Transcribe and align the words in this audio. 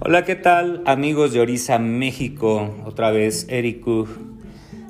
Hola, 0.00 0.24
¿qué 0.24 0.36
tal 0.36 0.84
amigos 0.86 1.32
de 1.32 1.40
Orisa, 1.40 1.80
México? 1.80 2.72
Otra 2.86 3.10
vez 3.10 3.46
Eric 3.48 3.84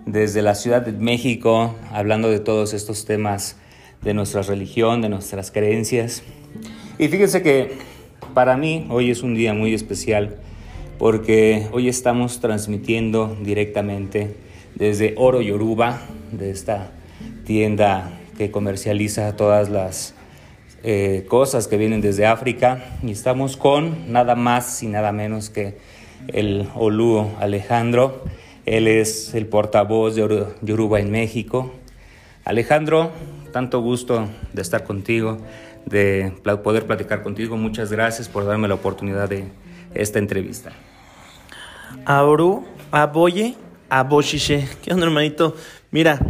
desde 0.04 0.42
la 0.42 0.54
Ciudad 0.54 0.82
de 0.82 0.92
México, 0.92 1.74
hablando 1.90 2.28
de 2.28 2.40
todos 2.40 2.74
estos 2.74 3.06
temas 3.06 3.56
de 4.02 4.12
nuestra 4.12 4.42
religión, 4.42 5.00
de 5.00 5.08
nuestras 5.08 5.50
creencias. 5.50 6.22
Y 6.98 7.08
fíjense 7.08 7.40
que 7.42 7.72
para 8.34 8.58
mí 8.58 8.86
hoy 8.90 9.10
es 9.10 9.22
un 9.22 9.34
día 9.34 9.54
muy 9.54 9.72
especial 9.72 10.36
porque 10.98 11.68
hoy 11.72 11.88
estamos 11.88 12.40
transmitiendo 12.40 13.34
directamente 13.42 14.36
desde 14.74 15.14
Oro 15.16 15.40
Yoruba, 15.40 16.02
de 16.32 16.50
esta 16.50 16.92
tienda 17.46 18.20
que 18.36 18.50
comercializa 18.50 19.34
todas 19.36 19.70
las 19.70 20.14
eh, 20.82 21.26
cosas 21.28 21.66
que 21.66 21.76
vienen 21.76 22.00
desde 22.00 22.26
África 22.26 22.84
y 23.02 23.10
estamos 23.10 23.56
con 23.56 24.12
nada 24.12 24.34
más 24.36 24.82
y 24.82 24.86
nada 24.86 25.10
menos 25.12 25.50
que 25.50 25.78
el 26.28 26.68
Olú 26.74 27.26
Alejandro. 27.40 28.22
Él 28.66 28.86
es 28.86 29.34
el 29.34 29.46
portavoz 29.46 30.14
de 30.14 30.46
Yoruba 30.62 31.00
en 31.00 31.10
México. 31.10 31.72
Alejandro, 32.44 33.10
tanto 33.52 33.80
gusto 33.80 34.28
de 34.52 34.62
estar 34.62 34.84
contigo, 34.84 35.38
de 35.86 36.32
poder 36.62 36.86
platicar 36.86 37.22
contigo. 37.22 37.56
Muchas 37.56 37.90
gracias 37.90 38.28
por 38.28 38.44
darme 38.44 38.68
la 38.68 38.74
oportunidad 38.74 39.28
de 39.28 39.46
esta 39.94 40.18
entrevista. 40.18 40.72
Auru, 42.04 42.64
aboye, 42.90 43.54
aboshishe. 43.88 44.68
¿Qué 44.82 44.92
onda, 44.92 45.06
hermanito? 45.06 45.56
Mira, 45.90 46.20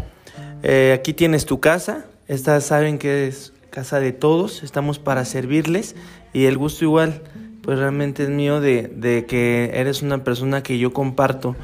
eh, 0.62 0.94
aquí 0.98 1.12
tienes 1.12 1.44
tu 1.44 1.60
casa. 1.60 2.06
Esta 2.28 2.60
saben 2.60 2.98
que 2.98 3.28
es 3.28 3.52
casa 3.70 4.00
de 4.00 4.12
todos, 4.12 4.62
estamos 4.62 4.98
para 4.98 5.24
servirles 5.24 5.96
y 6.32 6.46
el 6.46 6.56
gusto 6.56 6.84
igual, 6.84 7.22
pues 7.62 7.78
realmente 7.78 8.24
es 8.24 8.28
mío 8.30 8.60
de, 8.60 8.88
de 8.88 9.26
que 9.26 9.70
eres 9.74 10.02
una 10.02 10.24
persona 10.24 10.62
que 10.62 10.78
yo 10.78 10.92
comparto. 10.92 11.56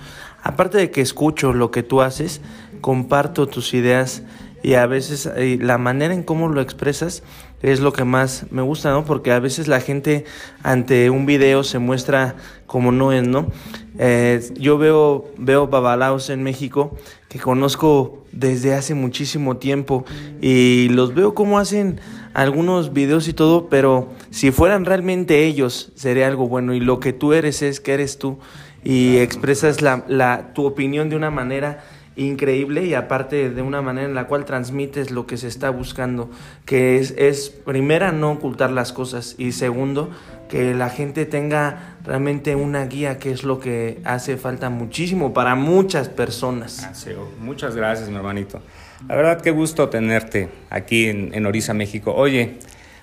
Aparte 0.43 0.79
de 0.79 0.91
que 0.91 1.01
escucho 1.01 1.53
lo 1.53 1.71
que 1.71 1.83
tú 1.83 2.03
haces, 2.03 2.41
comparto 2.81 3.47
tus 3.47 3.73
ideas 3.73 4.23
y 4.63 4.75
a 4.75 4.87
veces 4.87 5.31
la 5.61 5.79
manera 5.79 6.15
en 6.15 6.23
cómo 6.23 6.49
lo 6.49 6.61
expresas 6.61 7.23
es 7.63 7.81
lo 7.81 7.93
que 7.93 8.05
más 8.05 8.47
me 8.51 8.63
gusta, 8.63 8.91
¿no? 8.91 9.05
Porque 9.05 9.33
a 9.33 9.39
veces 9.39 9.69
la 9.69 9.81
gente 9.81 10.25
ante 10.63 11.11
un 11.11 11.27
video 11.27 11.65
se 11.65 11.79
muestra 11.79 12.37
como 12.67 12.93
no 12.93 13.13
es, 13.13 13.27
¿no? 13.27 13.51
Eh, 13.99 14.41
yo 14.57 14.79
veo, 14.79 15.27
veo 15.39 15.69
babalaos 15.69 16.29
en 16.31 16.43
México 16.43 16.97
que 17.29 17.39
conozco 17.39 18.25
desde 18.33 18.75
hace 18.75 18.95
muchísimo 18.95 19.57
tiempo 19.57 20.05
y 20.41 20.89
los 20.91 21.15
veo 21.15 21.35
como 21.35 21.59
hacen 21.59 22.01
algunos 22.33 22.93
videos 22.93 23.29
y 23.29 23.33
todo, 23.33 23.69
pero 23.69 24.09
si 24.31 24.51
fueran 24.51 24.85
realmente 24.85 25.45
ellos 25.45 25.93
sería 25.95 26.27
algo 26.27 26.49
bueno 26.49 26.75
y 26.75 26.81
lo 26.81 27.01
que 27.01 27.13
tú 27.13 27.33
eres 27.33 27.63
es 27.63 27.81
que 27.81 27.95
eres 27.95 28.19
tú 28.19 28.39
y 28.83 29.17
expresas 29.17 29.81
la, 29.83 30.05
la, 30.09 30.53
tu 30.53 30.67
opinión 30.67 31.09
de 31.09 31.17
una 31.17 31.31
manera 31.31 31.85
increíble 32.17 32.85
y 32.85 32.95
aparte 32.95 33.51
de 33.51 33.63
una 33.63 33.83
manera 33.83 34.07
en 34.07 34.15
la 34.15 34.27
cual 34.27 34.45
transmites 34.45 35.11
lo 35.11 35.27
que 35.27 35.37
se 35.37 35.49
está 35.49 35.71
buscando, 35.71 36.31
que 36.65 36.99
es, 36.99 37.15
es 37.17 37.51
primera 37.51 38.13
no 38.13 38.33
ocultar 38.33 38.71
las 38.71 38.93
cosas 38.93 39.35
y 39.39 39.53
segundo 39.53 40.11
que 40.49 40.75
la 40.75 40.91
gente 40.91 41.27
tenga 41.27 41.97
realmente 42.05 42.55
una 42.55 42.87
guía 42.87 43.19
que 43.19 43.31
es 43.33 43.45
lo 43.45 43.59
que 43.61 43.99
hace 44.05 44.37
falta 44.37 44.71
muchísimo 44.71 45.33
para 45.33 45.55
muchas 45.55 46.09
personas. 46.09 46.89
muchas 47.41 47.75
gracias 47.75 48.09
mi 48.09 48.17
hermanito. 48.17 48.61
La 49.09 49.17
verdad 49.17 49.41
qué 49.41 49.51
gusto 49.51 49.89
tenerte 49.89 50.49
aquí 50.71 51.09
en, 51.09 51.35
en 51.35 51.47
Orisa, 51.47 51.75
México. 51.75 52.15
Oye, 52.15 52.55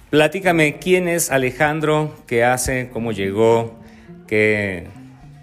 platícame 0.09 0.77
quién 0.79 1.07
es 1.07 1.31
Alejandro, 1.31 2.15
qué 2.25 2.43
hace, 2.43 2.89
cómo 2.93 3.11
llegó, 3.11 3.75
qué, 4.27 4.87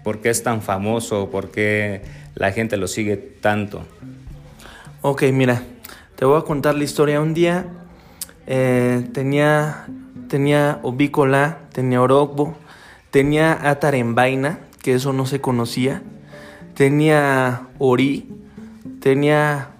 por 0.03 0.19
qué 0.19 0.29
es 0.29 0.41
tan 0.41 0.61
famoso, 0.61 1.29
por 1.29 1.51
qué 1.51 2.01
la 2.39 2.51
gente 2.51 2.77
lo 2.77 2.87
sigue 2.87 3.17
tanto? 3.17 3.83
Ok, 5.01 5.23
mira, 5.31 5.61
te 6.15 6.25
voy 6.25 6.39
a 6.39 6.43
contar 6.43 6.75
la 6.75 6.83
historia. 6.83 7.21
Un 7.21 7.33
día 7.33 7.67
eh, 8.47 9.07
tenía, 9.13 9.85
tenía 10.27 10.79
ovícola, 10.81 11.59
tenía 11.71 12.01
orogbo, 12.01 12.57
tenía 13.11 13.69
atarembaina, 13.69 14.59
que 14.81 14.95
eso 14.95 15.13
no 15.13 15.25
se 15.25 15.41
conocía, 15.41 16.01
tenía 16.73 17.67
ori, 17.77 18.29
tenía, 19.01 19.71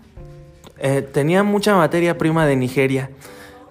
eh, 0.78 1.02
tenía 1.02 1.44
mucha 1.44 1.76
materia 1.76 2.18
prima 2.18 2.46
de 2.46 2.58
Nigeria, 2.58 3.10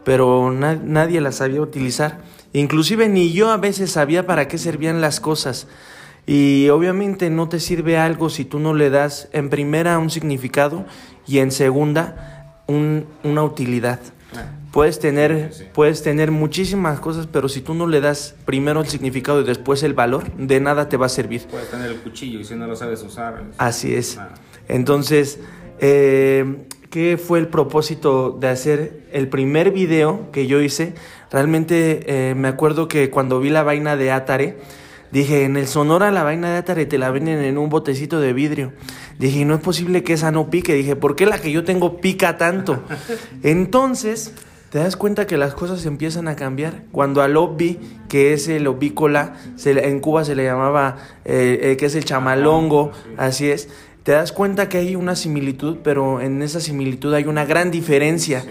pero 0.04 0.50
nadie 0.50 1.20
la 1.20 1.32
sabía 1.32 1.60
utilizar. 1.60 2.18
Inclusive 2.54 3.10
ni 3.10 3.32
yo 3.32 3.50
a 3.50 3.58
veces 3.58 3.90
sabía 3.90 4.26
para 4.26 4.48
qué 4.48 4.56
servían 4.56 5.02
las 5.02 5.20
cosas. 5.20 5.66
Y 6.28 6.68
obviamente 6.68 7.30
no 7.30 7.48
te 7.48 7.58
sirve 7.58 7.96
algo 7.96 8.28
si 8.28 8.44
tú 8.44 8.58
no 8.58 8.74
le 8.74 8.90
das 8.90 9.30
en 9.32 9.48
primera 9.48 9.98
un 9.98 10.10
significado 10.10 10.84
y 11.26 11.38
en 11.38 11.50
segunda 11.50 12.52
una 12.66 13.42
utilidad. 13.42 13.98
Ah. 14.34 14.44
Puedes 14.70 14.98
tener, 14.98 15.50
puedes 15.72 16.02
tener 16.02 16.30
muchísimas 16.30 17.00
cosas, 17.00 17.26
pero 17.26 17.48
si 17.48 17.62
tú 17.62 17.72
no 17.72 17.86
le 17.86 18.02
das 18.02 18.34
primero 18.44 18.82
el 18.82 18.88
significado 18.88 19.40
y 19.40 19.44
después 19.44 19.82
el 19.82 19.94
valor, 19.94 20.30
de 20.36 20.60
nada 20.60 20.90
te 20.90 20.98
va 20.98 21.06
a 21.06 21.08
servir. 21.08 21.46
Puedes 21.46 21.70
tener 21.70 21.90
el 21.90 21.96
cuchillo 21.96 22.40
y 22.40 22.44
si 22.44 22.54
no 22.56 22.66
lo 22.66 22.76
sabes 22.76 23.02
usar. 23.02 23.44
Así 23.56 23.94
es. 23.94 24.18
Ah. 24.18 24.34
Entonces, 24.68 25.40
eh, 25.80 26.66
¿qué 26.90 27.16
fue 27.16 27.38
el 27.38 27.48
propósito 27.48 28.36
de 28.38 28.48
hacer 28.48 29.06
el 29.12 29.28
primer 29.28 29.70
video 29.70 30.30
que 30.30 30.46
yo 30.46 30.60
hice? 30.60 30.92
Realmente 31.30 32.30
eh, 32.30 32.34
me 32.34 32.48
acuerdo 32.48 32.86
que 32.86 33.08
cuando 33.08 33.40
vi 33.40 33.48
la 33.48 33.62
vaina 33.62 33.96
de 33.96 34.12
Atare, 34.12 34.58
Dije, 35.10 35.44
en 35.44 35.56
el 35.56 35.66
Sonora 35.66 36.10
la 36.10 36.22
vaina 36.22 36.50
de 36.50 36.58
Atare 36.58 36.86
te 36.86 36.98
la 36.98 37.10
venden 37.10 37.42
en 37.42 37.58
un 37.58 37.68
botecito 37.68 38.20
de 38.20 38.32
vidrio. 38.32 38.72
Dije, 39.18 39.44
no 39.44 39.54
es 39.54 39.60
posible 39.60 40.02
que 40.02 40.12
esa 40.12 40.30
no 40.30 40.50
pique. 40.50 40.74
Dije, 40.74 40.96
¿por 40.96 41.16
qué 41.16 41.26
la 41.26 41.40
que 41.40 41.50
yo 41.50 41.64
tengo 41.64 42.00
pica 42.00 42.36
tanto? 42.36 42.82
Entonces, 43.42 44.32
te 44.70 44.78
das 44.78 44.96
cuenta 44.96 45.26
que 45.26 45.38
las 45.38 45.54
cosas 45.54 45.86
empiezan 45.86 46.28
a 46.28 46.36
cambiar. 46.36 46.82
Cuando 46.92 47.22
al 47.22 47.36
obvi, 47.38 47.78
que 48.08 48.34
es 48.34 48.48
el 48.48 48.66
obícola, 48.66 49.34
se, 49.56 49.88
en 49.88 50.00
Cuba 50.00 50.24
se 50.24 50.34
le 50.34 50.44
llamaba, 50.44 50.98
eh, 51.24 51.58
eh, 51.62 51.76
que 51.78 51.86
es 51.86 51.94
el 51.94 52.04
chamalongo, 52.04 52.92
así 53.16 53.50
es, 53.50 53.70
te 54.08 54.14
das 54.14 54.32
cuenta 54.32 54.70
que 54.70 54.78
hay 54.78 54.96
una 54.96 55.14
similitud, 55.14 55.80
pero 55.84 56.22
en 56.22 56.40
esa 56.40 56.60
similitud 56.60 57.12
hay 57.12 57.24
una 57.24 57.44
gran 57.44 57.70
diferencia. 57.70 58.42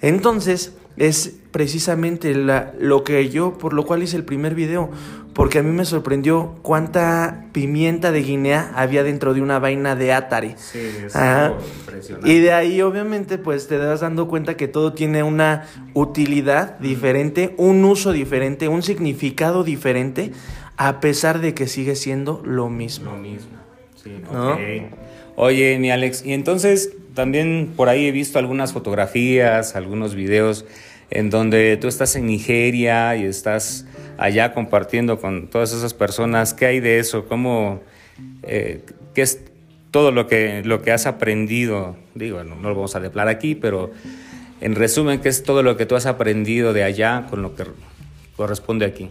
Entonces, 0.00 0.72
es 0.96 1.34
precisamente 1.50 2.34
la, 2.34 2.72
lo 2.80 3.04
que 3.04 3.28
yo, 3.28 3.58
por 3.58 3.74
lo 3.74 3.84
cual 3.84 4.02
hice 4.02 4.16
el 4.16 4.24
primer 4.24 4.54
video, 4.54 4.88
porque 5.34 5.58
a 5.58 5.62
mí 5.62 5.70
me 5.70 5.84
sorprendió 5.84 6.54
cuánta 6.62 7.44
pimienta 7.52 8.10
de 8.10 8.22
Guinea 8.22 8.72
había 8.74 9.02
dentro 9.02 9.34
de 9.34 9.42
una 9.42 9.58
vaina 9.58 9.96
de 9.96 10.14
Atari. 10.14 10.54
Sí, 10.56 10.78
es 10.78 11.14
impresionante. 11.14 12.32
Y 12.32 12.40
de 12.40 12.54
ahí 12.54 12.80
obviamente 12.80 13.36
pues 13.36 13.68
te 13.68 13.76
das 13.76 14.00
dando 14.00 14.28
cuenta 14.28 14.56
que 14.56 14.66
todo 14.66 14.94
tiene 14.94 15.22
una 15.22 15.66
utilidad 15.92 16.78
diferente, 16.78 17.54
un 17.58 17.84
uso 17.84 18.12
diferente, 18.12 18.66
un 18.66 18.82
significado 18.82 19.62
diferente, 19.62 20.32
a 20.78 21.00
pesar 21.00 21.42
de 21.42 21.52
que 21.52 21.68
sigue 21.68 21.96
siendo 21.96 22.40
lo 22.46 22.70
mismo. 22.70 23.12
Lo 23.12 23.18
mismo, 23.18 23.61
sí. 24.02 24.10
Oye, 25.36 25.78
mi 25.78 25.90
Alex, 25.90 26.24
y 26.24 26.32
entonces 26.32 26.92
también 27.14 27.72
por 27.76 27.88
ahí 27.88 28.06
he 28.06 28.12
visto 28.12 28.38
algunas 28.38 28.72
fotografías, 28.72 29.76
algunos 29.76 30.14
videos 30.14 30.64
en 31.10 31.30
donde 31.30 31.76
tú 31.76 31.88
estás 31.88 32.16
en 32.16 32.26
Nigeria 32.26 33.16
y 33.16 33.24
estás 33.24 33.86
allá 34.18 34.54
compartiendo 34.54 35.20
con 35.20 35.48
todas 35.48 35.72
esas 35.72 35.94
personas. 35.94 36.54
¿Qué 36.54 36.66
hay 36.66 36.80
de 36.80 36.98
eso? 36.98 37.26
¿Cómo, 37.26 37.80
eh, 38.42 38.82
¿Qué 39.14 39.22
es 39.22 39.40
todo 39.90 40.10
lo 40.10 40.26
que, 40.26 40.62
lo 40.64 40.82
que 40.82 40.90
has 40.90 41.06
aprendido? 41.06 41.96
Digo, 42.14 42.42
no, 42.44 42.56
lo 42.56 42.74
vamos 42.74 42.96
a 42.96 43.00
deplar 43.00 43.28
aquí, 43.28 43.54
pero 43.54 43.90
en 44.60 44.74
resumen, 44.74 45.20
¿qué 45.20 45.28
es 45.28 45.42
todo 45.42 45.62
lo 45.62 45.76
que 45.76 45.86
tú 45.86 45.96
has 45.96 46.06
aprendido 46.06 46.72
de 46.72 46.84
allá 46.84 47.26
con 47.28 47.42
lo 47.42 47.54
que 47.54 47.64
corresponde 48.36 48.86
aquí? 48.86 49.10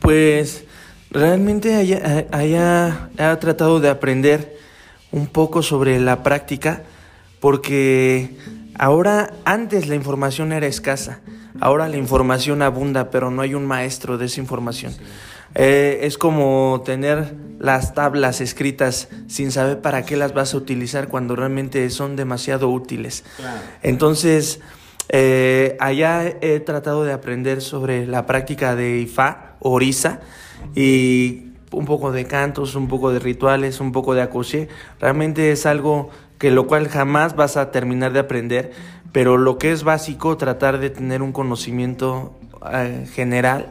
Pues 0.00 0.64
realmente 1.10 1.74
allá, 1.74 2.26
allá 2.30 3.10
he 3.16 3.36
tratado 3.36 3.80
de 3.80 3.88
aprender 3.88 4.56
un 5.10 5.26
poco 5.26 5.62
sobre 5.62 5.98
la 6.00 6.22
práctica 6.22 6.82
porque 7.40 8.36
ahora 8.78 9.32
antes 9.44 9.88
la 9.88 9.94
información 9.94 10.52
era 10.52 10.66
escasa, 10.66 11.20
ahora 11.60 11.88
la 11.88 11.96
información 11.96 12.62
abunda, 12.62 13.10
pero 13.10 13.30
no 13.30 13.42
hay 13.42 13.54
un 13.54 13.66
maestro 13.66 14.18
de 14.18 14.26
esa 14.26 14.40
información. 14.40 14.94
Eh, 15.54 16.00
es 16.02 16.18
como 16.18 16.82
tener 16.84 17.34
las 17.58 17.94
tablas 17.94 18.40
escritas 18.40 19.08
sin 19.28 19.50
saber 19.50 19.80
para 19.80 20.04
qué 20.04 20.16
las 20.16 20.34
vas 20.34 20.54
a 20.54 20.56
utilizar 20.56 21.08
cuando 21.08 21.34
realmente 21.36 21.88
son 21.90 22.16
demasiado 22.16 22.68
útiles. 22.68 23.24
Entonces, 23.82 24.60
eh, 25.08 25.76
allá 25.80 26.24
he 26.42 26.60
tratado 26.60 27.04
de 27.04 27.12
aprender 27.12 27.62
sobre 27.62 28.06
la 28.06 28.26
práctica 28.26 28.76
de 28.76 28.98
Ifá, 28.98 29.47
Orisa, 29.60 30.20
y 30.74 31.48
un 31.70 31.84
poco 31.84 32.12
de 32.12 32.26
cantos, 32.26 32.74
un 32.74 32.88
poco 32.88 33.12
de 33.12 33.18
rituales, 33.18 33.80
un 33.80 33.92
poco 33.92 34.14
de 34.14 34.22
acoché. 34.22 34.68
Realmente 35.00 35.52
es 35.52 35.66
algo 35.66 36.10
que 36.38 36.50
lo 36.50 36.66
cual 36.66 36.88
jamás 36.88 37.36
vas 37.36 37.56
a 37.56 37.70
terminar 37.70 38.12
de 38.12 38.20
aprender, 38.20 38.72
pero 39.12 39.36
lo 39.36 39.58
que 39.58 39.72
es 39.72 39.84
básico, 39.84 40.36
tratar 40.36 40.78
de 40.78 40.90
tener 40.90 41.22
un 41.22 41.32
conocimiento 41.32 42.38
eh, 42.72 43.06
general 43.12 43.70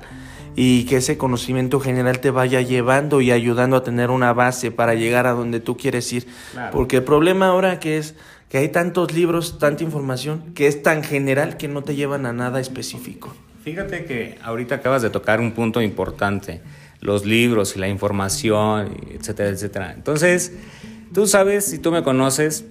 y 0.56 0.86
que 0.86 0.98
ese 0.98 1.18
conocimiento 1.18 1.80
general 1.80 2.19
te 2.19 2.31
vaya 2.31 2.62
llevando 2.62 3.22
y 3.22 3.31
ayudando 3.31 3.78
a 3.78 3.84
tener 3.84 4.10
una 4.10 4.34
base 4.34 4.72
para 4.72 4.95
llegar 4.95 5.28
a 5.28 5.31
donde 5.31 5.60
tú 5.60 5.78
quieres 5.78 6.12
ir. 6.12 6.28
Porque 6.72 6.98
el 6.98 7.04
problema 7.04 7.48
ahora 7.48 7.80
que 7.80 7.98
es 7.98 8.16
que 8.50 8.57
hay 8.57 8.69
tantos 8.69 9.13
libros, 9.13 9.60
tanta 9.60 9.84
información, 9.84 10.54
que 10.56 10.68
es 10.68 10.81
tan 10.81 11.04
general 11.04 11.57
que 11.57 11.68
no 11.68 11.84
te 11.84 11.95
llevan 11.95 12.25
a 12.25 12.34
nada 12.34 12.60
específico. 12.60 13.36
Fíjate 13.67 14.05
que 14.05 14.37
ahorita 14.41 14.75
acabas 14.75 15.01
de 15.01 15.09
tocar 15.09 15.41
un 15.41 15.51
punto 15.51 15.81
importante, 15.81 16.61
los 17.01 17.25
libros 17.25 17.75
y 17.75 17.79
la 17.79 17.89
información, 17.89 18.95
etcétera, 19.13 19.49
etcétera. 19.49 19.91
Entonces, 19.93 20.53
tú 21.13 21.27
sabes, 21.27 21.65
si 21.65 21.77
tú 21.77 21.91
me 21.91 22.01
conoces, 22.01 22.63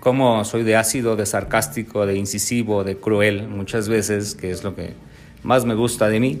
cómo 0.00 0.46
soy 0.46 0.62
de 0.62 0.76
ácido, 0.76 1.14
de 1.14 1.26
sarcástico, 1.26 2.06
de 2.06 2.16
incisivo, 2.16 2.84
de 2.84 2.96
cruel, 2.96 3.48
muchas 3.48 3.90
veces, 3.90 4.34
que 4.34 4.50
es 4.50 4.64
lo 4.64 4.74
que 4.74 4.94
más 5.42 5.66
me 5.66 5.74
gusta 5.74 6.08
de 6.08 6.20
mí. 6.20 6.40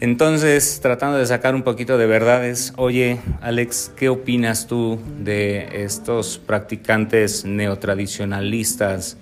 Entonces, 0.00 0.78
tratando 0.80 1.18
de 1.18 1.26
sacar 1.26 1.54
un 1.54 1.64
poquito 1.64 1.98
de 1.98 2.06
verdades, 2.06 2.72
oye, 2.78 3.18
Alex, 3.42 3.92
¿qué 3.94 4.08
opinas 4.08 4.66
tú 4.66 4.98
de 5.18 5.84
estos 5.84 6.38
practicantes 6.38 7.44
neotradicionalistas 7.44 9.18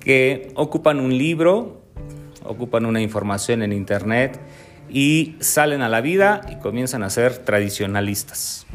que 0.00 0.50
ocupan 0.56 0.98
un 0.98 1.16
libro, 1.16 1.85
ocupan 2.48 2.86
una 2.86 3.00
información 3.00 3.62
en 3.62 3.72
Internet 3.72 4.40
y 4.88 5.36
salen 5.40 5.82
a 5.82 5.88
la 5.88 6.00
vida 6.00 6.42
y 6.50 6.56
comienzan 6.56 7.02
a 7.02 7.10
ser 7.10 7.38
tradicionalistas? 7.38 8.66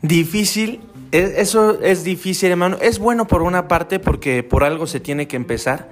Difícil, 0.00 0.80
e, 1.12 1.34
eso 1.36 1.80
es 1.80 2.04
difícil, 2.04 2.50
hermano. 2.50 2.78
Es 2.80 2.98
bueno 2.98 3.26
por 3.26 3.42
una 3.42 3.68
parte 3.68 3.98
porque 3.98 4.42
por 4.42 4.64
algo 4.64 4.86
se 4.86 5.00
tiene 5.00 5.28
que 5.28 5.36
empezar 5.36 5.88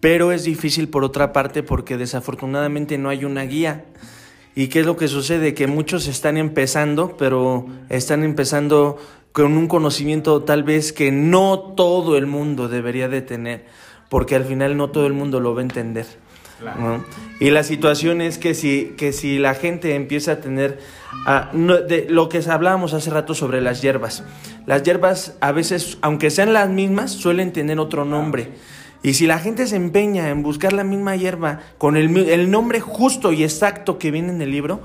pero 0.00 0.32
es 0.32 0.44
difícil 0.44 0.88
por 0.88 1.04
otra 1.04 1.32
parte 1.32 1.62
porque 1.62 1.96
desafortunadamente 1.96 2.98
no 2.98 3.08
hay 3.08 3.24
una 3.24 3.42
guía. 3.42 3.84
¿Y 4.54 4.68
qué 4.68 4.80
es 4.80 4.86
lo 4.86 4.96
que 4.96 5.08
sucede? 5.08 5.54
Que 5.54 5.66
muchos 5.66 6.06
están 6.06 6.36
empezando, 6.36 7.16
pero 7.16 7.66
están 7.88 8.24
empezando 8.24 8.98
con 9.32 9.56
un 9.56 9.68
conocimiento 9.68 10.42
tal 10.42 10.62
vez 10.62 10.92
que 10.92 11.12
no 11.12 11.74
todo 11.76 12.16
el 12.16 12.26
mundo 12.26 12.68
debería 12.68 13.08
de 13.08 13.22
tener, 13.22 13.66
porque 14.08 14.36
al 14.36 14.44
final 14.44 14.76
no 14.76 14.90
todo 14.90 15.06
el 15.06 15.12
mundo 15.12 15.40
lo 15.40 15.54
va 15.54 15.60
a 15.60 15.64
entender. 15.64 16.06
Y 17.40 17.50
la 17.50 17.62
situación 17.62 18.20
es 18.20 18.38
que 18.38 18.54
si, 18.54 18.94
que 18.96 19.12
si 19.12 19.38
la 19.38 19.54
gente 19.54 19.94
empieza 19.94 20.32
a 20.32 20.40
tener 20.40 20.80
de, 21.52 22.06
lo 22.08 22.28
que 22.28 22.42
hablábamos 22.48 22.94
hace 22.94 23.10
rato 23.10 23.34
sobre 23.34 23.60
las 23.60 23.80
hierbas, 23.80 24.24
las 24.66 24.82
hierbas 24.82 25.36
a 25.40 25.52
veces, 25.52 25.98
aunque 26.00 26.30
sean 26.30 26.52
las 26.52 26.68
mismas, 26.68 27.12
suelen 27.12 27.52
tener 27.52 27.78
otro 27.78 28.04
nombre. 28.04 28.52
Y 29.02 29.14
si 29.14 29.28
la 29.28 29.38
gente 29.38 29.66
se 29.68 29.76
empeña 29.76 30.30
en 30.30 30.42
buscar 30.42 30.72
la 30.72 30.82
misma 30.82 31.14
hierba 31.14 31.60
con 31.78 31.96
el, 31.96 32.50
nombre 32.50 32.80
justo 32.80 33.32
y 33.32 33.44
exacto 33.44 33.98
que 33.98 34.10
viene 34.10 34.30
en 34.30 34.42
el 34.42 34.50
libro, 34.50 34.80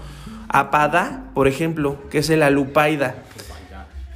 apada, 0.49 1.31
por 1.33 1.47
ejemplo, 1.47 1.97
que 2.11 2.19
es 2.19 2.29
el 2.29 2.43
alupaida. 2.43 3.15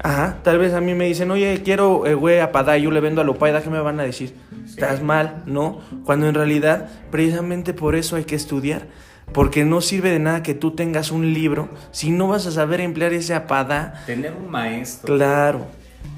Ajá, 0.04 0.38
tal 0.44 0.60
vez 0.60 0.74
a 0.74 0.82
mí 0.82 0.94
me 0.94 1.06
dicen, 1.06 1.32
oye, 1.32 1.62
quiero 1.64 2.06
eh, 2.06 2.14
güey 2.14 2.40
apada 2.40 2.78
y 2.78 2.84
yo 2.84 2.92
le 2.92 3.00
vendo 3.00 3.22
alupaida, 3.22 3.62
¿qué 3.62 3.70
me 3.70 3.80
van 3.80 4.00
a 4.00 4.04
decir? 4.04 4.34
Estás 4.66 5.02
mal, 5.02 5.44
¿no? 5.46 5.82
Cuando 6.04 6.28
en 6.28 6.36
realidad, 6.36 6.90
precisamente 7.10 7.74
por 7.74 7.96
eso 7.96 8.16
hay 8.16 8.26
que 8.26 8.36
estudiar. 8.36 8.88
Porque 9.34 9.66
no 9.66 9.82
sirve 9.82 10.10
de 10.10 10.20
nada 10.20 10.42
que 10.42 10.54
tú 10.54 10.72
tengas 10.72 11.12
un 11.12 11.34
libro 11.34 11.68
si 11.92 12.12
no 12.12 12.30
vas 12.30 12.46
a 12.46 12.52
saber 12.52 12.80
emplear 12.80 13.12
ese 13.12 13.34
apada. 13.34 14.04
Tener 14.06 14.34
un 14.34 14.50
maestro. 14.50 15.16
Claro 15.16 15.68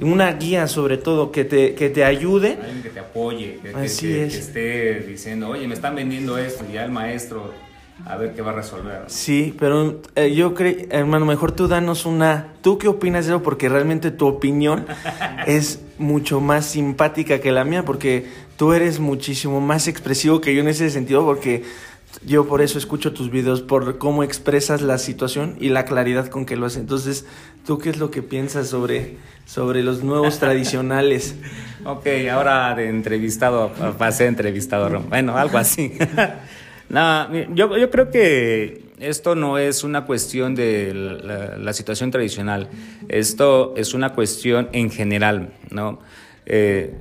una 0.02 0.32
guía 0.34 0.68
sobre 0.68 0.98
todo 0.98 1.32
que 1.32 1.46
te, 1.46 1.76
que 1.76 1.90
te 1.90 2.04
ayude. 2.04 2.58
Alguien 2.62 2.84
que 2.84 2.90
te 2.90 3.00
apoye, 3.00 3.60
que, 3.62 3.86
esté 4.26 5.00
diciendo, 5.02 5.50
oye, 5.50 5.68
me 5.68 5.74
están 5.74 5.96
vendiendo 5.96 6.38
esto, 6.38 6.66
y 6.70 6.74
ya 6.74 6.86
el 6.86 6.92
maestro 6.92 7.54
a 8.06 8.18
ver 8.18 8.34
qué 8.34 8.42
va 8.42 8.52
a 8.52 8.56
resolver. 8.56 9.04
Sí, 9.08 9.56
pero 9.60 10.02
eh, 10.16 10.34
yo 10.34 10.54
creo, 10.54 10.76
hermano, 10.90 11.26
mejor 11.26 11.52
tú 11.52 11.68
danos 11.68 12.06
una... 12.06 12.54
¿Tú 12.62 12.78
qué 12.78 12.88
opinas 12.88 13.26
de 13.26 13.34
eso? 13.34 13.44
Porque 13.44 13.70
realmente 13.70 14.12
tu 14.12 14.28
opinión 14.28 14.86
es 15.48 15.82
mucho 15.98 16.42
más 16.42 16.66
simpática 16.66 17.40
que 17.40 17.52
la 17.52 17.64
mía, 17.64 17.86
porque 17.86 18.28
tú 18.58 18.74
eres 18.74 19.00
muchísimo 19.00 19.62
más 19.62 19.88
expresivo 19.88 20.42
que 20.42 20.54
yo 20.56 20.62
en 20.62 20.70
ese 20.70 20.90
sentido, 20.90 21.26
porque 21.26 21.64
yo 22.26 22.48
por 22.48 22.62
eso 22.62 22.78
escucho 22.78 23.14
tus 23.14 23.30
videos, 23.30 23.62
por 23.62 23.98
cómo 23.98 24.24
expresas 24.24 24.82
la 24.82 24.98
situación 24.98 25.56
y 25.60 25.70
la 25.70 25.86
claridad 25.86 26.28
con 26.28 26.46
que 26.46 26.56
lo 26.56 26.66
haces. 26.66 26.80
Entonces, 26.80 27.26
¿tú 27.66 27.78
qué 27.78 27.90
es 27.90 27.98
lo 27.98 28.12
que 28.12 28.22
piensas 28.22 28.68
sobre, 28.68 29.18
sobre 29.46 29.84
los 29.84 30.04
nuevos 30.04 30.40
tradicionales? 30.40 31.36
ok, 31.86 32.08
ahora 32.32 32.74
de 32.76 32.90
entrevistado 32.90 33.72
pasé 33.98 34.26
entrevistado. 34.26 35.00
Bueno, 35.02 35.38
algo 35.38 35.58
así. 35.58 35.94
no, 36.90 37.34
yo, 37.54 37.78
yo 37.78 37.90
creo 37.90 38.10
que 38.12 38.84
esto 39.00 39.36
no 39.36 39.58
es 39.58 39.84
una 39.84 40.06
cuestión 40.06 40.56
de 40.56 40.94
la, 41.58 41.74
situación 41.74 42.12
tradicional. 42.12 42.70
Esto 43.08 43.74
es 43.78 43.94
una 43.94 44.14
cuestión 44.14 44.70
en 44.74 44.92
general, 44.92 45.54
¿no? 45.72 46.00
Eh, 46.46 46.94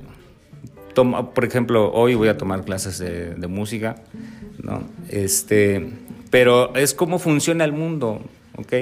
por 0.95 1.45
ejemplo, 1.45 1.91
hoy 1.93 2.15
voy 2.15 2.27
a 2.27 2.37
tomar 2.37 2.65
clases 2.65 2.99
de, 2.99 3.35
de 3.35 3.47
música. 3.47 3.95
¿no? 4.63 4.83
Este, 5.09 5.89
pero 6.29 6.75
es 6.75 6.93
cómo 6.93 7.19
funciona 7.19 7.63
el 7.63 7.71
mundo, 7.71 8.21
¿ok? 8.57 8.73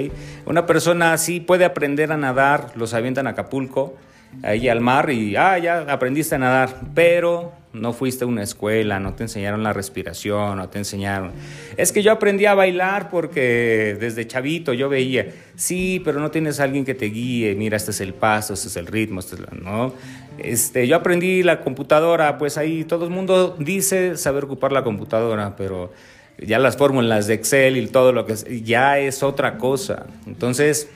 Una 0.46 0.66
persona 0.66 1.12
así 1.12 1.40
puede 1.40 1.64
aprender 1.64 2.12
a 2.12 2.16
nadar, 2.16 2.72
los 2.76 2.94
avientan 2.94 3.26
a 3.26 3.30
Acapulco, 3.30 3.96
ahí 4.42 4.68
al 4.68 4.80
mar 4.80 5.10
y, 5.10 5.36
ah, 5.36 5.58
ya 5.58 5.80
aprendiste 5.80 6.34
a 6.34 6.38
nadar, 6.38 6.74
pero 6.94 7.52
no 7.72 7.92
fuiste 7.92 8.24
a 8.24 8.26
una 8.26 8.42
escuela, 8.42 8.98
no 8.98 9.14
te 9.14 9.24
enseñaron 9.24 9.62
la 9.62 9.72
respiración, 9.72 10.56
no 10.56 10.68
te 10.68 10.78
enseñaron. 10.78 11.32
Es 11.76 11.92
que 11.92 12.02
yo 12.02 12.12
aprendí 12.12 12.46
a 12.46 12.54
bailar 12.54 13.10
porque 13.10 13.96
desde 14.00 14.26
chavito 14.26 14.72
yo 14.72 14.88
veía, 14.88 15.28
sí, 15.56 16.00
pero 16.04 16.20
no 16.20 16.30
tienes 16.30 16.60
alguien 16.60 16.84
que 16.84 16.94
te 16.94 17.06
guíe, 17.06 17.54
mira, 17.54 17.76
este 17.76 17.90
es 17.90 18.00
el 18.00 18.14
paso, 18.14 18.54
este 18.54 18.68
es 18.68 18.76
el 18.76 18.86
ritmo, 18.86 19.20
este 19.20 19.36
es 19.36 19.52
¿no? 19.62 19.92
Este, 20.38 20.86
yo 20.86 20.96
aprendí 20.96 21.42
la 21.42 21.60
computadora, 21.60 22.38
pues 22.38 22.58
ahí 22.58 22.84
todo 22.84 23.04
el 23.04 23.10
mundo 23.10 23.56
dice 23.58 24.16
saber 24.16 24.44
ocupar 24.44 24.72
la 24.72 24.84
computadora, 24.84 25.56
pero 25.56 25.92
ya 26.38 26.58
las 26.58 26.76
fórmulas 26.76 27.26
de 27.26 27.34
Excel 27.34 27.76
y 27.76 27.86
todo 27.88 28.12
lo 28.12 28.24
que 28.24 28.62
ya 28.62 28.98
es 28.98 29.22
otra 29.22 29.58
cosa. 29.58 30.06
Entonces, 30.26 30.88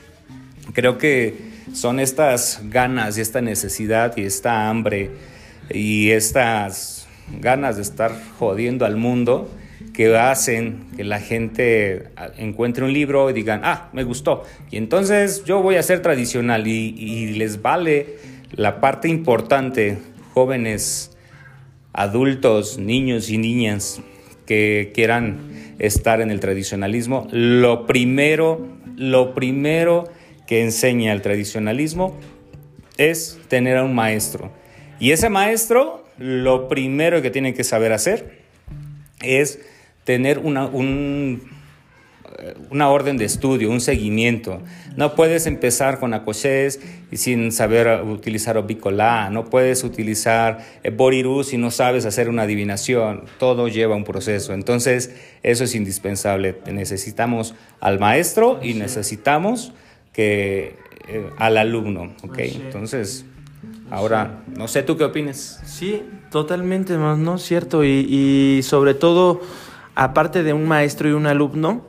creo 0.73 0.97
que 0.97 1.52
son 1.71 1.99
estas 1.99 2.61
ganas 2.65 3.17
y 3.17 3.21
esta 3.21 3.41
necesidad 3.41 4.17
y 4.17 4.23
esta 4.23 4.69
hambre 4.69 5.11
y 5.69 6.11
estas 6.11 7.07
ganas 7.39 7.77
de 7.77 7.83
estar 7.83 8.11
jodiendo 8.37 8.85
al 8.85 8.97
mundo 8.97 9.49
que 9.93 10.15
hacen 10.17 10.85
que 10.95 11.03
la 11.03 11.19
gente 11.19 12.09
encuentre 12.37 12.83
un 12.83 12.93
libro 12.93 13.29
y 13.29 13.33
digan, 13.33 13.61
ah, 13.63 13.89
me 13.93 14.03
gustó. 14.03 14.43
Y 14.71 14.77
entonces 14.77 15.43
yo 15.45 15.61
voy 15.61 15.75
a 15.75 15.83
ser 15.83 16.01
tradicional 16.01 16.67
y, 16.67 17.33
les 17.33 17.61
vale 17.61 18.17
la 18.51 18.81
parte 18.81 19.07
importante, 19.07 19.99
jóvenes, 20.33 21.15
adultos, 21.93 22.77
niños 22.77 23.29
y 23.29 23.37
niñas 23.37 24.01
que 24.45 24.91
quieran 24.93 25.75
estar 25.79 26.21
en 26.21 26.31
el 26.31 26.39
tradicionalismo, 26.39 27.27
lo 27.31 27.85
primero, 27.85 28.67
lo 28.95 29.33
primero 29.33 30.05
que 30.53 30.61
enseña 30.61 31.11
el 31.13 31.23
tradicionalismo 31.23 32.15
es 32.99 33.39
tener 33.47 33.75
a 33.77 33.83
un 33.83 33.95
maestro. 33.95 34.51
Y 34.99 35.09
ese 35.09 35.27
maestro, 35.27 36.05
lo 36.19 36.67
primero 36.67 37.23
que 37.23 37.31
tiene 37.31 37.55
que 37.55 37.63
saber 37.63 37.91
hacer 37.91 38.37
es 39.19 39.59
tener 40.03 40.37
una, 40.37 40.67
un, 40.67 41.41
una 42.69 42.87
orden 42.91 43.17
de 43.17 43.25
estudio, 43.25 43.71
un 43.71 43.81
seguimiento. 43.81 44.61
No 44.95 45.15
puedes 45.15 45.47
empezar 45.47 45.99
con 45.99 46.13
Acoshés 46.13 46.79
y 47.09 47.17
sin 47.17 47.51
saber 47.51 48.03
utilizar 48.03 48.55
Obicolá, 48.55 49.31
no 49.31 49.45
puedes 49.45 49.83
utilizar 49.83 50.59
Borirú 50.95 51.43
si 51.43 51.57
no 51.57 51.71
sabes 51.71 52.05
hacer 52.05 52.29
una 52.29 52.43
adivinación. 52.43 53.23
Todo 53.39 53.69
lleva 53.69 53.95
un 53.95 54.03
proceso. 54.03 54.53
Entonces, 54.53 55.15
eso 55.41 55.63
es 55.63 55.73
indispensable. 55.73 56.59
Necesitamos 56.71 57.55
al 57.79 57.97
maestro 57.97 58.59
y 58.61 58.75
necesitamos 58.75 59.73
que, 60.13 60.77
eh, 61.07 61.29
al 61.37 61.57
alumno. 61.57 62.13
Entonces, 62.37 63.25
ahora, 63.91 64.43
no 64.47 64.67
sé, 64.67 64.83
¿tú 64.83 64.95
qué 64.95 65.03
opinas? 65.03 65.61
Sí, 65.65 66.03
totalmente, 66.31 66.97
¿no? 66.97 67.37
Cierto. 67.37 67.83
Y, 67.83 68.07
y 68.09 68.63
sobre 68.63 68.93
todo, 68.93 69.41
aparte 69.95 70.43
de 70.43 70.53
un 70.53 70.67
maestro 70.67 71.09
y 71.09 71.11
un 71.11 71.25
alumno, 71.25 71.85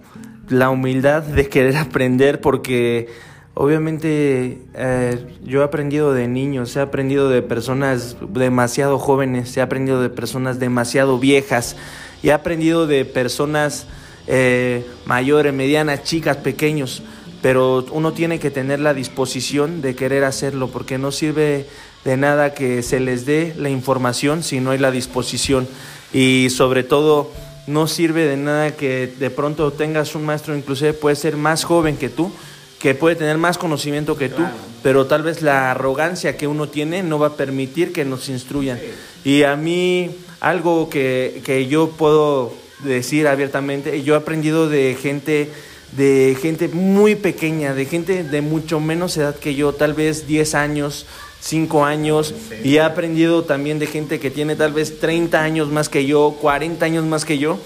la 0.48 0.70
humildad 0.70 1.22
de 1.22 1.48
querer 1.48 1.76
aprender 1.76 2.40
porque 2.40 3.08
obviamente 3.54 4.62
eh, 4.74 5.26
yo 5.44 5.62
he 5.62 5.64
aprendido 5.64 6.12
de 6.12 6.28
niños, 6.28 6.76
he 6.76 6.80
aprendido 6.80 7.28
de 7.28 7.42
personas 7.42 8.16
demasiado 8.28 8.98
jóvenes, 8.98 9.56
he 9.56 9.62
aprendido 9.62 10.02
de 10.02 10.10
personas 10.10 10.58
demasiado 10.58 11.18
viejas 11.18 11.76
y 12.22 12.28
he 12.28 12.32
aprendido 12.32 12.86
de 12.86 13.04
personas 13.04 13.86
eh, 14.26 14.86
mayores, 15.06 15.52
medianas, 15.52 16.02
chicas, 16.02 16.38
pequeños, 16.38 17.02
pero 17.44 17.84
uno 17.90 18.14
tiene 18.14 18.38
que 18.38 18.50
tener 18.50 18.80
la 18.80 18.94
disposición 18.94 19.82
de 19.82 19.94
querer 19.94 20.24
hacerlo 20.24 20.68
porque 20.68 20.96
no 20.96 21.12
sirve 21.12 21.66
de 22.02 22.16
nada 22.16 22.54
que 22.54 22.82
se 22.82 23.00
les 23.00 23.26
dé 23.26 23.52
la 23.58 23.68
información 23.68 24.42
si 24.42 24.60
no 24.60 24.70
hay 24.70 24.78
la 24.78 24.90
disposición. 24.90 25.68
Y 26.14 26.48
sobre 26.48 26.84
todo 26.84 27.30
no 27.66 27.86
sirve 27.86 28.24
de 28.24 28.38
nada 28.38 28.74
que 28.74 29.08
de 29.08 29.28
pronto 29.28 29.74
tengas 29.74 30.14
un 30.14 30.24
maestro, 30.24 30.56
inclusive 30.56 30.94
puede 30.94 31.16
ser 31.16 31.36
más 31.36 31.64
joven 31.64 31.98
que 31.98 32.08
tú, 32.08 32.32
que 32.78 32.94
puede 32.94 33.14
tener 33.14 33.36
más 33.36 33.58
conocimiento 33.58 34.16
que 34.16 34.30
tú, 34.30 34.42
pero 34.82 35.04
tal 35.04 35.22
vez 35.22 35.42
la 35.42 35.70
arrogancia 35.70 36.38
que 36.38 36.46
uno 36.46 36.70
tiene 36.70 37.02
no 37.02 37.18
va 37.18 37.26
a 37.26 37.36
permitir 37.36 37.92
que 37.92 38.06
nos 38.06 38.30
instruyan. 38.30 38.80
Y 39.22 39.42
a 39.42 39.54
mí 39.54 40.16
algo 40.40 40.88
que, 40.88 41.42
que 41.44 41.66
yo 41.66 41.90
puedo 41.90 42.54
decir 42.84 43.28
abiertamente, 43.28 44.02
yo 44.02 44.14
he 44.14 44.16
aprendido 44.16 44.66
de 44.66 44.96
gente 44.98 45.50
de 45.96 46.36
gente 46.40 46.68
muy 46.68 47.14
pequeña, 47.14 47.74
de 47.74 47.84
gente 47.84 48.24
de 48.24 48.40
mucho 48.40 48.80
menos 48.80 49.16
edad 49.16 49.36
que 49.36 49.54
yo, 49.54 49.72
tal 49.72 49.94
vez 49.94 50.26
10 50.26 50.54
años, 50.54 51.06
5 51.40 51.84
años, 51.84 52.34
y 52.62 52.76
he 52.76 52.80
aprendido 52.80 53.44
también 53.44 53.78
de 53.78 53.86
gente 53.86 54.18
que 54.18 54.30
tiene 54.30 54.56
tal 54.56 54.72
vez 54.72 54.98
30 54.98 55.40
años 55.40 55.70
más 55.70 55.88
que 55.88 56.06
yo, 56.06 56.36
40 56.40 56.84
años 56.84 57.04
más 57.04 57.24
que 57.24 57.38
yo, 57.38 57.58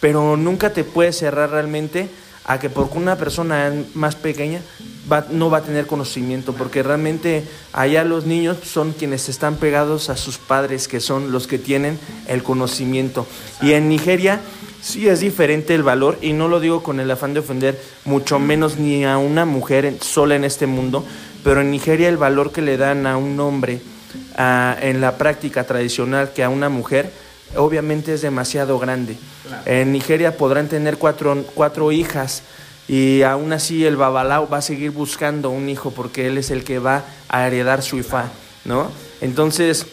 pero 0.00 0.36
nunca 0.36 0.72
te 0.72 0.84
puedes 0.84 1.18
cerrar 1.18 1.50
realmente 1.50 2.08
a 2.48 2.58
que 2.58 2.70
porque 2.70 2.96
una 2.96 3.16
persona 3.16 3.72
más 3.94 4.16
pequeña 4.16 4.62
no 5.30 5.50
va 5.50 5.58
a 5.58 5.62
tener 5.62 5.86
conocimiento, 5.86 6.54
porque 6.54 6.82
realmente 6.82 7.44
allá 7.72 8.04
los 8.04 8.24
niños 8.24 8.56
son 8.64 8.92
quienes 8.92 9.28
están 9.28 9.56
pegados 9.56 10.08
a 10.08 10.16
sus 10.16 10.38
padres, 10.38 10.88
que 10.88 10.98
son 10.98 11.30
los 11.30 11.46
que 11.46 11.58
tienen 11.58 11.98
el 12.26 12.42
conocimiento. 12.42 13.26
Y 13.60 13.72
en 13.72 13.88
Nigeria 13.88 14.40
sí 14.82 15.08
es 15.08 15.20
diferente 15.20 15.74
el 15.74 15.82
valor, 15.82 16.18
y 16.22 16.32
no 16.32 16.48
lo 16.48 16.58
digo 16.58 16.82
con 16.82 17.00
el 17.00 17.10
afán 17.10 17.34
de 17.34 17.40
ofender, 17.40 17.78
mucho 18.06 18.38
menos 18.38 18.78
ni 18.78 19.04
a 19.04 19.18
una 19.18 19.44
mujer 19.44 19.96
sola 20.00 20.34
en 20.34 20.44
este 20.44 20.66
mundo, 20.66 21.04
pero 21.44 21.60
en 21.60 21.70
Nigeria 21.70 22.08
el 22.08 22.16
valor 22.16 22.50
que 22.50 22.62
le 22.62 22.78
dan 22.78 23.06
a 23.06 23.18
un 23.18 23.38
hombre 23.40 23.80
en 24.38 25.00
la 25.02 25.18
práctica 25.18 25.64
tradicional 25.64 26.32
que 26.32 26.44
a 26.44 26.48
una 26.48 26.70
mujer, 26.70 27.12
obviamente 27.56 28.14
es 28.14 28.22
demasiado 28.22 28.78
grande. 28.78 29.16
En 29.64 29.92
Nigeria 29.92 30.36
podrán 30.36 30.68
tener 30.68 30.98
cuatro, 30.98 31.44
cuatro 31.54 31.92
hijas 31.92 32.42
y 32.88 33.22
aún 33.22 33.52
así 33.52 33.84
el 33.84 33.96
babalao 33.96 34.48
va 34.48 34.58
a 34.58 34.62
seguir 34.62 34.90
buscando 34.90 35.50
un 35.50 35.68
hijo 35.68 35.90
porque 35.90 36.26
él 36.26 36.38
es 36.38 36.50
el 36.50 36.64
que 36.64 36.78
va 36.78 37.04
a 37.28 37.46
heredar 37.46 37.82
su 37.82 37.98
ifá, 37.98 38.30
¿no? 38.64 38.90
Entonces, 39.20 39.86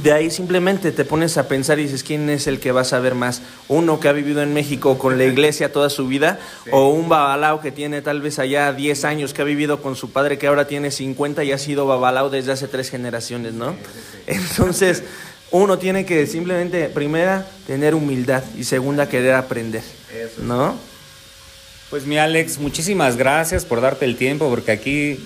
de 0.00 0.12
ahí 0.12 0.30
simplemente 0.30 0.90
te 0.90 1.04
pones 1.04 1.38
a 1.38 1.46
pensar 1.46 1.78
y 1.78 1.84
dices, 1.84 2.02
¿quién 2.02 2.28
es 2.28 2.48
el 2.48 2.58
que 2.58 2.72
va 2.72 2.80
a 2.80 2.84
saber 2.84 3.14
más? 3.14 3.42
¿Uno 3.68 4.00
que 4.00 4.08
ha 4.08 4.12
vivido 4.12 4.42
en 4.42 4.52
México 4.52 4.98
con 4.98 5.18
la 5.18 5.24
iglesia 5.24 5.72
toda 5.72 5.88
su 5.88 6.08
vida? 6.08 6.40
¿O 6.72 6.88
un 6.88 7.08
babalao 7.08 7.60
que 7.60 7.70
tiene 7.70 8.02
tal 8.02 8.20
vez 8.20 8.40
allá 8.40 8.72
10 8.72 9.04
años, 9.04 9.32
que 9.32 9.42
ha 9.42 9.44
vivido 9.44 9.80
con 9.82 9.94
su 9.94 10.10
padre, 10.10 10.36
que 10.36 10.48
ahora 10.48 10.66
tiene 10.66 10.90
50 10.90 11.44
y 11.44 11.52
ha 11.52 11.58
sido 11.58 11.86
babalao 11.86 12.28
desde 12.28 12.52
hace 12.52 12.66
tres 12.66 12.90
generaciones, 12.90 13.54
¿no? 13.54 13.76
Entonces 14.26 15.04
uno 15.62 15.78
tiene 15.78 16.04
que 16.04 16.26
simplemente, 16.26 16.88
primera, 16.88 17.46
tener 17.68 17.94
humildad 17.94 18.42
y 18.58 18.64
segunda, 18.64 19.08
querer 19.08 19.34
aprender. 19.34 19.84
¿No? 20.42 20.76
Pues 21.90 22.06
mi 22.06 22.18
Alex, 22.18 22.58
muchísimas 22.58 23.16
gracias 23.16 23.64
por 23.64 23.80
darte 23.80 24.04
el 24.04 24.16
tiempo, 24.16 24.50
porque 24.50 24.72
aquí, 24.72 25.20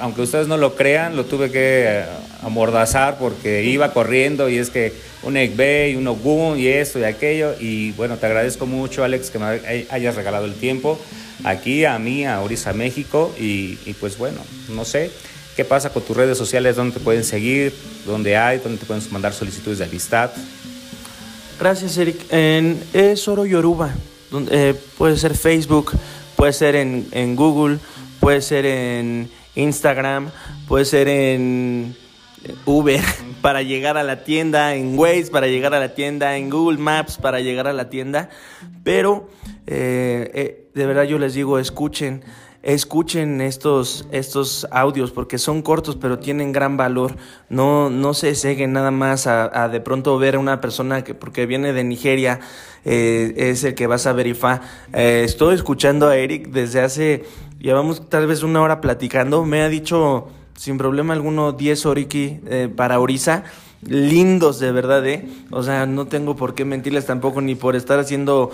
aunque 0.00 0.22
ustedes 0.22 0.48
no 0.48 0.56
lo 0.56 0.74
crean, 0.74 1.14
lo 1.14 1.24
tuve 1.24 1.52
que 1.52 1.84
eh, 1.86 2.04
amordazar 2.42 3.16
porque 3.18 3.62
iba 3.62 3.92
corriendo 3.92 4.48
y 4.48 4.58
es 4.58 4.70
que 4.70 4.92
un 5.22 5.36
Egbe 5.36 5.90
y 5.90 5.94
un 5.94 6.08
Ogun 6.08 6.58
y 6.58 6.66
esto 6.66 6.98
y 6.98 7.04
aquello. 7.04 7.54
Y 7.60 7.92
bueno, 7.92 8.16
te 8.16 8.26
agradezco 8.26 8.66
mucho, 8.66 9.04
Alex, 9.04 9.30
que 9.30 9.38
me 9.38 9.86
hayas 9.88 10.16
regalado 10.16 10.46
el 10.46 10.54
tiempo 10.54 10.98
aquí 11.44 11.84
a 11.84 11.96
mí, 12.00 12.26
a 12.26 12.40
Orisa, 12.40 12.72
México. 12.72 13.32
Y, 13.38 13.78
y 13.86 13.94
pues 14.00 14.18
bueno, 14.18 14.40
no 14.68 14.84
sé. 14.84 15.12
¿Qué 15.60 15.66
pasa 15.66 15.92
con 15.92 16.02
tus 16.02 16.16
redes 16.16 16.38
sociales? 16.38 16.76
¿Dónde 16.76 16.94
te 16.94 17.00
pueden 17.00 17.22
seguir? 17.22 17.74
¿Dónde 18.06 18.34
hay? 18.34 18.60
¿Dónde 18.60 18.78
te 18.78 18.86
pueden 18.86 19.02
mandar 19.12 19.34
solicitudes 19.34 19.76
de 19.76 19.84
amistad? 19.84 20.30
Gracias, 21.58 21.98
Eric. 21.98 22.16
En 22.30 22.82
Es 22.94 23.28
Oro 23.28 23.44
Yoruba. 23.44 23.92
Eh, 24.50 24.74
puede 24.96 25.18
ser 25.18 25.36
Facebook, 25.36 25.92
puede 26.34 26.54
ser 26.54 26.76
en, 26.76 27.06
en 27.12 27.36
Google, 27.36 27.78
puede 28.20 28.40
ser 28.40 28.64
en 28.64 29.30
Instagram, 29.54 30.30
puede 30.66 30.86
ser 30.86 31.08
en 31.08 31.94
Uber 32.64 33.02
para 33.42 33.60
llegar 33.60 33.98
a 33.98 34.02
la 34.02 34.24
tienda, 34.24 34.74
en 34.74 34.98
Waze 34.98 35.26
para 35.30 35.46
llegar 35.46 35.74
a 35.74 35.78
la 35.78 35.94
tienda, 35.94 36.38
en 36.38 36.48
Google 36.48 36.78
Maps 36.78 37.18
para 37.18 37.40
llegar 37.40 37.66
a 37.66 37.74
la 37.74 37.90
tienda. 37.90 38.30
Pero 38.82 39.28
eh, 39.66 40.30
eh, 40.32 40.70
de 40.74 40.86
verdad 40.86 41.02
yo 41.02 41.18
les 41.18 41.34
digo, 41.34 41.58
escuchen 41.58 42.24
escuchen 42.62 43.40
estos, 43.40 44.06
estos 44.12 44.66
audios 44.70 45.12
porque 45.12 45.38
son 45.38 45.62
cortos 45.62 45.96
pero 45.96 46.18
tienen 46.18 46.52
gran 46.52 46.76
valor. 46.76 47.16
No, 47.48 47.90
no 47.90 48.14
se 48.14 48.34
seguen 48.34 48.72
nada 48.72 48.90
más 48.90 49.26
a, 49.26 49.68
de 49.68 49.80
pronto 49.80 50.18
ver 50.18 50.34
a 50.34 50.38
una 50.38 50.60
persona 50.60 51.02
que 51.02 51.14
porque 51.14 51.46
viene 51.46 51.72
de 51.72 51.84
Nigeria 51.84 52.40
eh, 52.84 53.34
es 53.36 53.64
el 53.64 53.74
que 53.74 53.86
vas 53.86 54.06
a 54.06 54.12
verificar. 54.12 54.62
Eh, 54.92 55.22
estoy 55.24 55.54
escuchando 55.54 56.08
a 56.08 56.16
Eric 56.16 56.48
desde 56.48 56.80
hace, 56.80 57.24
llevamos 57.58 58.08
tal 58.08 58.26
vez 58.26 58.42
una 58.42 58.62
hora 58.62 58.80
platicando. 58.80 59.44
Me 59.44 59.62
ha 59.62 59.68
dicho 59.68 60.28
sin 60.54 60.76
problema 60.76 61.14
alguno 61.14 61.52
10 61.52 61.86
oriki 61.86 62.40
eh, 62.46 62.68
para 62.74 63.00
Orisa 63.00 63.44
lindos 63.82 64.60
de 64.60 64.72
verdad, 64.72 65.06
¿eh? 65.06 65.26
O 65.50 65.62
sea, 65.62 65.86
no 65.86 66.06
tengo 66.06 66.36
por 66.36 66.54
qué 66.54 66.64
mentirles 66.64 67.06
tampoco 67.06 67.40
ni 67.40 67.54
por 67.54 67.76
estar 67.76 67.98
haciendo 67.98 68.50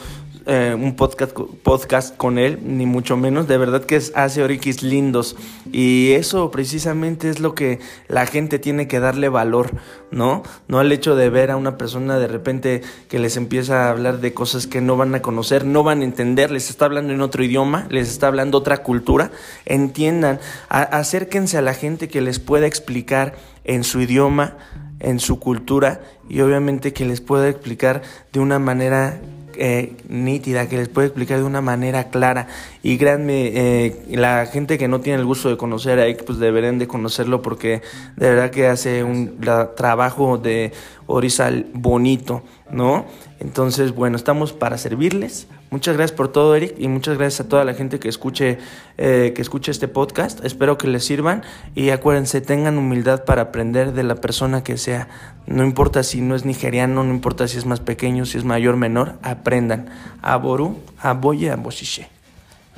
eh, 0.46 0.76
un 0.78 0.94
podcast, 0.94 1.36
podcast 1.64 2.16
con 2.16 2.38
él, 2.38 2.60
ni 2.62 2.86
mucho 2.86 3.16
menos. 3.16 3.48
De 3.48 3.58
verdad 3.58 3.84
que 3.84 3.96
es, 3.96 4.12
hace 4.14 4.44
orikis 4.44 4.84
lindos. 4.84 5.36
Y 5.72 6.12
eso 6.12 6.52
precisamente 6.52 7.28
es 7.28 7.40
lo 7.40 7.54
que 7.54 7.80
la 8.06 8.26
gente 8.26 8.60
tiene 8.60 8.86
que 8.86 9.00
darle 9.00 9.28
valor, 9.28 9.72
¿no? 10.12 10.44
No 10.68 10.78
al 10.78 10.92
hecho 10.92 11.16
de 11.16 11.28
ver 11.30 11.50
a 11.50 11.56
una 11.56 11.76
persona 11.76 12.18
de 12.18 12.28
repente 12.28 12.82
que 13.08 13.18
les 13.18 13.36
empieza 13.36 13.86
a 13.86 13.90
hablar 13.90 14.20
de 14.20 14.32
cosas 14.32 14.68
que 14.68 14.80
no 14.80 14.96
van 14.96 15.14
a 15.16 15.22
conocer, 15.22 15.64
no 15.64 15.82
van 15.82 16.02
a 16.02 16.04
entender, 16.04 16.52
les 16.52 16.70
está 16.70 16.84
hablando 16.84 17.12
en 17.12 17.20
otro 17.20 17.42
idioma, 17.42 17.88
les 17.90 18.08
está 18.08 18.28
hablando 18.28 18.58
otra 18.58 18.84
cultura. 18.84 19.32
Entiendan, 19.64 20.38
acérquense 20.68 21.58
a 21.58 21.62
la 21.62 21.74
gente 21.74 22.08
que 22.08 22.20
les 22.20 22.38
pueda 22.38 22.68
explicar 22.68 23.34
en 23.64 23.82
su 23.82 24.00
idioma, 24.00 24.54
en 25.00 25.20
su 25.20 25.38
cultura 25.38 26.00
y 26.28 26.40
obviamente 26.40 26.92
que 26.92 27.04
les 27.04 27.20
pueda 27.20 27.48
explicar 27.48 28.02
de 28.32 28.40
una 28.40 28.58
manera 28.58 29.20
eh, 29.58 29.96
nítida, 30.08 30.68
que 30.68 30.76
les 30.76 30.88
puede 30.88 31.06
explicar 31.06 31.38
de 31.38 31.44
una 31.44 31.62
manera 31.62 32.10
clara. 32.10 32.46
Y 32.82 32.98
créanme, 32.98 33.52
eh, 33.54 34.02
la 34.10 34.44
gente 34.46 34.76
que 34.76 34.86
no 34.86 35.00
tiene 35.00 35.18
el 35.18 35.24
gusto 35.24 35.48
de 35.48 35.56
conocer 35.56 35.98
a 35.98 36.04
Ike, 36.04 36.24
pues 36.24 36.38
deberían 36.38 36.78
de 36.78 36.86
conocerlo 36.86 37.40
porque 37.40 37.80
de 38.16 38.30
verdad 38.30 38.50
que 38.50 38.66
hace 38.66 39.02
un 39.02 39.38
trabajo 39.76 40.36
de 40.36 40.72
Orizal 41.06 41.66
bonito, 41.72 42.42
¿no? 42.70 43.06
Entonces, 43.40 43.94
bueno, 43.94 44.16
estamos 44.16 44.52
para 44.52 44.76
servirles. 44.76 45.46
Muchas 45.70 45.96
gracias 45.96 46.16
por 46.16 46.28
todo, 46.28 46.54
Eric, 46.54 46.74
y 46.78 46.86
muchas 46.86 47.18
gracias 47.18 47.40
a 47.46 47.48
toda 47.48 47.64
la 47.64 47.74
gente 47.74 47.98
que 47.98 48.08
escuche, 48.08 48.58
eh, 48.98 49.32
que 49.34 49.42
escuche 49.42 49.72
este 49.72 49.88
podcast. 49.88 50.44
Espero 50.44 50.78
que 50.78 50.86
les 50.86 51.04
sirvan 51.04 51.42
y 51.74 51.90
acuérdense, 51.90 52.40
tengan 52.40 52.78
humildad 52.78 53.24
para 53.24 53.42
aprender 53.42 53.92
de 53.92 54.04
la 54.04 54.14
persona 54.14 54.62
que 54.62 54.76
sea. 54.78 55.08
No 55.46 55.64
importa 55.64 56.04
si 56.04 56.20
no 56.20 56.36
es 56.36 56.44
nigeriano, 56.44 57.02
no 57.02 57.10
importa 57.12 57.48
si 57.48 57.58
es 57.58 57.66
más 57.66 57.80
pequeño, 57.80 58.26
si 58.26 58.38
es 58.38 58.44
mayor, 58.44 58.76
menor, 58.76 59.18
aprendan. 59.22 59.90
Aboru, 60.22 60.78
aboye, 61.00 61.50
aboshishe. 61.50 62.08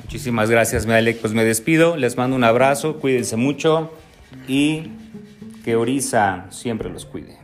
Muchísimas 0.03 0.49
gracias, 0.49 0.87
Alec. 0.87 1.19
Pues 1.19 1.33
me 1.33 1.43
despido, 1.43 1.95
les 1.95 2.17
mando 2.17 2.35
un 2.35 2.43
abrazo, 2.43 2.97
cuídense 2.99 3.35
mucho 3.35 3.91
y 4.47 4.91
que 5.63 5.75
Orisa 5.75 6.47
siempre 6.49 6.89
los 6.89 7.05
cuide. 7.05 7.37